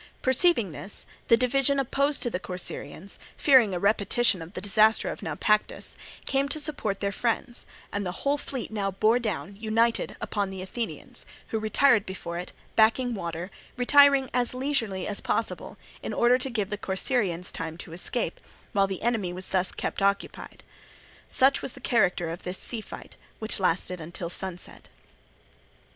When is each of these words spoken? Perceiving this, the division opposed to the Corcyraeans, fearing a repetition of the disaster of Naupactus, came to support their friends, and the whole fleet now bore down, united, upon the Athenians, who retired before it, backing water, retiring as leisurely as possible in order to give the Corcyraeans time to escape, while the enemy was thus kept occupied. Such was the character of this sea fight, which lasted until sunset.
Perceiving 0.23 0.71
this, 0.71 1.05
the 1.27 1.37
division 1.37 1.79
opposed 1.79 2.23
to 2.23 2.31
the 2.31 2.39
Corcyraeans, 2.39 3.19
fearing 3.37 3.71
a 3.71 3.77
repetition 3.77 4.41
of 4.41 4.53
the 4.55 4.59
disaster 4.59 5.09
of 5.09 5.21
Naupactus, 5.21 5.95
came 6.25 6.49
to 6.49 6.59
support 6.59 7.01
their 7.01 7.11
friends, 7.11 7.67
and 7.91 8.03
the 8.03 8.11
whole 8.25 8.39
fleet 8.39 8.71
now 8.71 8.89
bore 8.89 9.19
down, 9.19 9.57
united, 9.57 10.15
upon 10.19 10.49
the 10.49 10.63
Athenians, 10.63 11.27
who 11.49 11.59
retired 11.59 12.03
before 12.07 12.39
it, 12.39 12.51
backing 12.75 13.13
water, 13.13 13.51
retiring 13.77 14.31
as 14.33 14.55
leisurely 14.55 15.05
as 15.05 15.21
possible 15.21 15.77
in 16.01 16.15
order 16.15 16.39
to 16.39 16.49
give 16.49 16.71
the 16.71 16.79
Corcyraeans 16.79 17.51
time 17.51 17.77
to 17.77 17.93
escape, 17.93 18.39
while 18.73 18.87
the 18.87 19.03
enemy 19.03 19.31
was 19.31 19.49
thus 19.49 19.71
kept 19.71 20.01
occupied. 20.01 20.63
Such 21.27 21.61
was 21.61 21.73
the 21.73 21.79
character 21.79 22.31
of 22.31 22.41
this 22.41 22.57
sea 22.57 22.81
fight, 22.81 23.17
which 23.37 23.59
lasted 23.59 24.01
until 24.01 24.31
sunset. 24.31 24.89